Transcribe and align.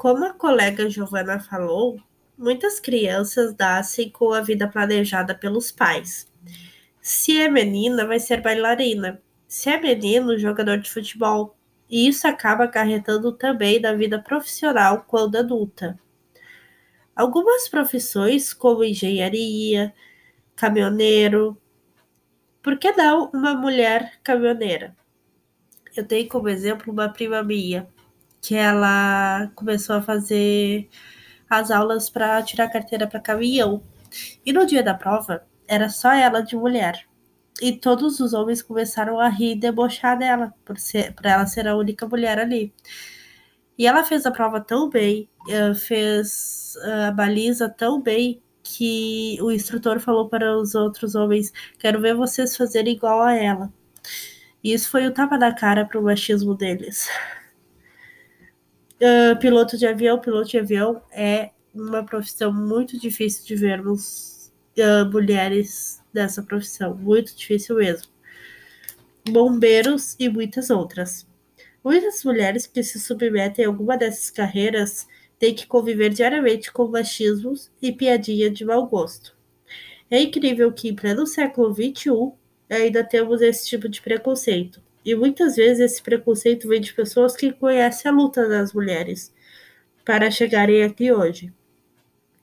Como 0.00 0.24
a 0.24 0.32
colega 0.32 0.88
Giovana 0.88 1.38
falou, 1.38 2.00
muitas 2.34 2.80
crianças 2.80 3.54
nascem 3.54 4.08
com 4.08 4.32
a 4.32 4.40
vida 4.40 4.66
planejada 4.66 5.34
pelos 5.34 5.70
pais. 5.70 6.26
Se 7.02 7.38
é 7.38 7.50
menina, 7.50 8.06
vai 8.06 8.18
ser 8.18 8.40
bailarina. 8.40 9.20
Se 9.46 9.68
é 9.68 9.78
menino, 9.78 10.38
jogador 10.38 10.78
de 10.78 10.90
futebol. 10.90 11.54
E 11.86 12.08
isso 12.08 12.26
acaba 12.26 12.64
acarretando 12.64 13.30
também 13.30 13.78
na 13.78 13.92
vida 13.92 14.18
profissional 14.18 15.04
quando 15.06 15.36
adulta. 15.36 16.00
Algumas 17.14 17.68
profissões, 17.68 18.54
como 18.54 18.82
engenharia, 18.82 19.92
caminhoneiro, 20.56 21.60
por 22.62 22.78
que 22.78 22.90
não 22.92 23.30
uma 23.34 23.52
mulher 23.52 24.18
caminhoneira? 24.22 24.96
Eu 25.94 26.06
tenho 26.06 26.26
como 26.26 26.48
exemplo 26.48 26.90
uma 26.90 27.10
prima 27.10 27.42
minha, 27.42 27.86
que 28.40 28.54
ela 28.54 29.50
começou 29.54 29.96
a 29.96 30.02
fazer 30.02 30.88
as 31.48 31.70
aulas 31.70 32.08
para 32.08 32.42
tirar 32.42 32.68
carteira 32.68 33.06
para 33.06 33.20
caminhão. 33.20 33.82
E 34.44 34.52
no 34.52 34.66
dia 34.66 34.82
da 34.82 34.94
prova, 34.94 35.44
era 35.68 35.88
só 35.88 36.12
ela 36.12 36.40
de 36.40 36.56
mulher. 36.56 37.06
E 37.60 37.72
todos 37.72 38.20
os 38.20 38.32
homens 38.32 38.62
começaram 38.62 39.20
a 39.20 39.28
rir 39.28 39.52
e 39.52 39.60
debochar 39.60 40.18
dela, 40.18 40.54
por, 40.64 40.78
ser, 40.78 41.14
por 41.14 41.26
ela 41.26 41.46
ser 41.46 41.68
a 41.68 41.76
única 41.76 42.06
mulher 42.08 42.38
ali. 42.38 42.72
E 43.76 43.86
ela 43.86 44.04
fez 44.04 44.26
a 44.26 44.30
prova 44.30 44.60
tão 44.60 44.88
bem, 44.88 45.28
eh, 45.48 45.74
fez 45.74 46.74
eh, 46.82 47.04
a 47.06 47.10
baliza 47.12 47.68
tão 47.68 48.00
bem, 48.00 48.42
que 48.76 49.38
o 49.42 49.50
instrutor 49.50 50.00
falou 50.00 50.28
para 50.28 50.56
os 50.56 50.74
outros 50.74 51.14
homens: 51.14 51.52
Quero 51.78 52.00
ver 52.00 52.14
vocês 52.14 52.56
fazerem 52.56 52.94
igual 52.94 53.22
a 53.22 53.34
ela. 53.34 53.72
E 54.62 54.72
isso 54.72 54.90
foi 54.90 55.06
o 55.06 55.12
tapa 55.12 55.38
na 55.38 55.54
cara 55.54 55.84
para 55.84 55.98
o 55.98 56.02
machismo 56.04 56.54
deles. 56.54 57.08
Uh, 59.00 59.38
piloto 59.38 59.78
de 59.78 59.86
avião, 59.86 60.18
piloto 60.18 60.50
de 60.50 60.58
avião 60.58 61.02
é 61.10 61.50
uma 61.74 62.04
profissão 62.04 62.52
muito 62.52 62.98
difícil 62.98 63.46
de 63.46 63.56
vermos 63.56 64.52
uh, 64.78 65.10
mulheres 65.10 66.02
dessa 66.12 66.42
profissão, 66.42 66.94
muito 66.94 67.34
difícil 67.34 67.76
mesmo. 67.76 68.12
Bombeiros 69.26 70.16
e 70.18 70.28
muitas 70.28 70.68
outras. 70.68 71.26
Muitas 71.82 72.22
mulheres 72.24 72.66
que 72.66 72.82
se 72.82 73.00
submetem 73.00 73.64
a 73.64 73.68
alguma 73.68 73.96
dessas 73.96 74.28
carreiras 74.30 75.06
têm 75.38 75.54
que 75.54 75.66
conviver 75.66 76.10
diariamente 76.10 76.70
com 76.70 76.86
machismos 76.86 77.70
e 77.80 77.90
piadinha 77.90 78.50
de 78.50 78.66
mau 78.66 78.86
gosto. 78.86 79.34
É 80.10 80.20
incrível 80.20 80.70
que, 80.72 80.88
em 80.88 80.94
pleno 80.94 81.26
século 81.26 81.72
XXI, 81.72 82.32
ainda 82.68 83.02
temos 83.02 83.40
esse 83.40 83.66
tipo 83.66 83.88
de 83.88 84.02
preconceito. 84.02 84.82
E 85.04 85.14
muitas 85.14 85.56
vezes 85.56 85.80
esse 85.80 86.02
preconceito 86.02 86.68
vem 86.68 86.80
de 86.80 86.92
pessoas 86.92 87.34
que 87.34 87.52
conhecem 87.52 88.10
a 88.10 88.14
luta 88.14 88.48
das 88.48 88.72
mulheres 88.72 89.32
para 90.04 90.30
chegarem 90.30 90.82
aqui 90.82 91.12
hoje. 91.12 91.52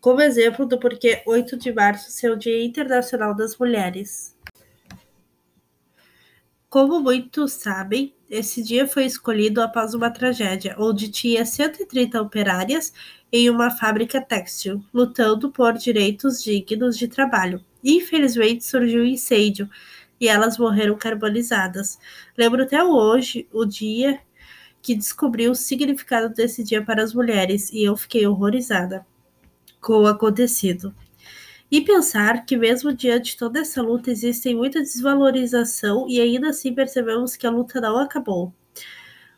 Como 0.00 0.20
exemplo 0.20 0.66
do 0.66 0.78
porquê 0.78 1.22
8 1.26 1.56
de 1.56 1.72
março 1.72 2.26
é 2.26 2.30
o 2.30 2.36
Dia 2.36 2.62
Internacional 2.62 3.34
das 3.34 3.56
Mulheres. 3.56 4.36
Como 6.68 7.00
muitos 7.00 7.52
sabem, 7.52 8.12
esse 8.28 8.60
dia 8.62 8.86
foi 8.86 9.04
escolhido 9.04 9.62
após 9.62 9.94
uma 9.94 10.10
tragédia, 10.10 10.74
onde 10.76 11.08
tinha 11.08 11.46
130 11.46 12.20
operárias 12.20 12.92
em 13.32 13.48
uma 13.48 13.70
fábrica 13.70 14.20
têxtil, 14.20 14.84
lutando 14.92 15.50
por 15.50 15.72
direitos 15.74 16.42
dignos 16.42 16.98
de 16.98 17.06
trabalho. 17.06 17.64
Infelizmente 17.82 18.64
surgiu 18.64 19.02
um 19.02 19.06
incêndio 19.06 19.70
e 20.24 20.28
elas 20.28 20.56
morreram 20.56 20.96
carbonizadas. 20.96 21.98
Lembro 22.36 22.62
até 22.62 22.82
hoje 22.82 23.46
o 23.52 23.66
dia 23.66 24.18
que 24.80 24.94
descobri 24.94 25.48
o 25.48 25.54
significado 25.54 26.30
desse 26.34 26.64
dia 26.64 26.82
para 26.82 27.02
as 27.02 27.12
mulheres 27.12 27.70
e 27.70 27.84
eu 27.84 27.94
fiquei 27.94 28.26
horrorizada 28.26 29.06
com 29.82 30.02
o 30.02 30.06
acontecido. 30.06 30.94
E 31.70 31.82
pensar 31.82 32.46
que, 32.46 32.56
mesmo 32.56 32.90
diante 32.94 33.32
de 33.32 33.38
toda 33.38 33.60
essa 33.60 33.82
luta, 33.82 34.10
existe 34.10 34.54
muita 34.54 34.80
desvalorização 34.80 36.06
e 36.08 36.18
ainda 36.20 36.48
assim 36.50 36.72
percebemos 36.74 37.36
que 37.36 37.46
a 37.46 37.50
luta 37.50 37.78
não 37.80 37.98
acabou. 37.98 38.50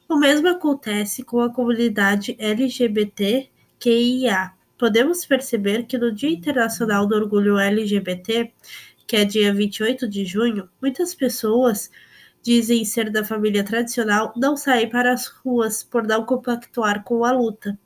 O 0.08 0.16
mesmo 0.16 0.46
acontece 0.48 1.24
com 1.24 1.40
a 1.40 1.52
comunidade 1.52 2.36
LGBTQIA. 2.38 3.50
Podemos 4.78 5.26
perceber 5.26 5.84
que 5.86 5.98
no 5.98 6.12
Dia 6.12 6.30
Internacional 6.30 7.08
do 7.08 7.16
Orgulho 7.16 7.58
LGBT, 7.58 8.52
que 9.06 9.16
é 9.16 9.24
dia 9.24 9.52
28 9.54 10.08
de 10.08 10.24
junho, 10.24 10.68
muitas 10.80 11.14
pessoas 11.14 11.90
dizem 12.42 12.84
ser 12.84 13.10
da 13.10 13.24
família 13.24 13.64
tradicional 13.64 14.32
não 14.36 14.56
saem 14.56 14.88
para 14.88 15.12
as 15.12 15.26
ruas 15.26 15.82
por 15.82 16.06
não 16.06 16.24
compactuar 16.24 17.02
com 17.02 17.24
a 17.24 17.32
luta. 17.32 17.78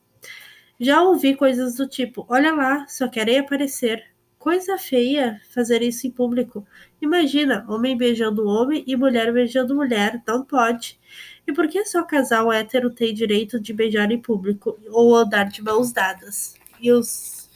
Já 0.78 1.02
ouvi 1.02 1.34
coisas 1.34 1.76
do 1.76 1.86
tipo: 1.86 2.26
olha 2.28 2.52
lá, 2.54 2.86
só 2.88 3.08
querem 3.08 3.38
aparecer. 3.38 4.02
Coisa 4.38 4.78
feia 4.78 5.38
fazer 5.50 5.82
isso 5.82 6.06
em 6.06 6.10
público. 6.10 6.66
Imagina, 7.00 7.66
homem 7.68 7.94
beijando 7.94 8.46
homem 8.46 8.82
e 8.86 8.96
mulher 8.96 9.30
beijando 9.32 9.74
mulher. 9.74 10.22
Não 10.26 10.42
pode. 10.42 10.98
E 11.46 11.52
por 11.52 11.68
que 11.68 11.84
só 11.84 12.02
casal 12.02 12.50
hétero 12.50 12.90
tem 12.90 13.12
direito 13.12 13.60
de 13.60 13.74
beijar 13.74 14.10
em 14.10 14.20
público 14.20 14.78
ou 14.88 15.14
andar 15.14 15.44
de 15.44 15.62
mãos 15.62 15.92
dadas? 15.92 16.54
E 16.80 16.90
os 16.90 17.50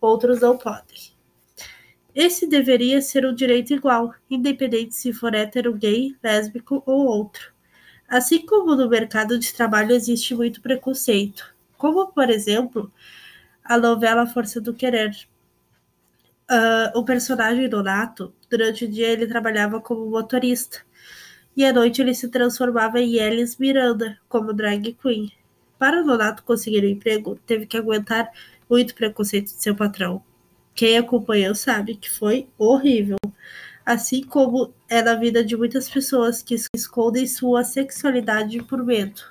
outros 0.00 0.40
não 0.40 0.56
podem. 0.56 1.09
Esse 2.14 2.46
deveria 2.46 3.00
ser 3.00 3.24
um 3.24 3.34
direito 3.34 3.72
igual, 3.72 4.14
independente 4.28 4.94
se 4.94 5.12
for 5.12 5.34
hétero, 5.34 5.72
gay, 5.74 6.16
lésbico 6.22 6.82
ou 6.84 7.06
outro. 7.06 7.52
Assim 8.08 8.44
como 8.44 8.74
no 8.74 8.88
mercado 8.88 9.38
de 9.38 9.52
trabalho 9.54 9.92
existe 9.92 10.34
muito 10.34 10.60
preconceito, 10.60 11.54
como 11.78 12.08
por 12.08 12.28
exemplo 12.28 12.92
a 13.62 13.78
novela 13.78 14.26
Força 14.26 14.60
do 14.60 14.74
Querer. 14.74 15.12
Uh, 16.50 16.98
o 16.98 17.04
personagem 17.04 17.68
Donato, 17.68 18.34
durante 18.50 18.84
o 18.84 18.90
dia 18.90 19.06
ele 19.06 19.28
trabalhava 19.28 19.80
como 19.80 20.10
motorista 20.10 20.78
e 21.56 21.64
à 21.64 21.72
noite 21.72 22.02
ele 22.02 22.14
se 22.14 22.28
transformava 22.28 23.00
em 23.00 23.14
Elis 23.14 23.56
Miranda 23.56 24.18
como 24.28 24.52
drag 24.52 24.92
queen. 24.94 25.32
Para 25.78 26.02
Donato 26.02 26.42
conseguir 26.42 26.84
um 26.84 26.88
emprego, 26.88 27.38
teve 27.46 27.66
que 27.66 27.76
aguentar 27.76 28.30
muito 28.68 28.94
preconceito 28.94 29.46
de 29.46 29.62
seu 29.62 29.76
patrão. 29.76 30.22
Quem 30.74 30.98
acompanhou 30.98 31.54
sabe 31.54 31.96
que 31.96 32.10
foi 32.10 32.48
horrível. 32.58 33.18
Assim 33.84 34.22
como 34.22 34.72
é 34.88 35.02
na 35.02 35.14
vida 35.14 35.44
de 35.44 35.56
muitas 35.56 35.88
pessoas 35.88 36.42
que 36.42 36.56
escondem 36.74 37.26
sua 37.26 37.64
sexualidade 37.64 38.62
por 38.62 38.84
medo. 38.84 39.22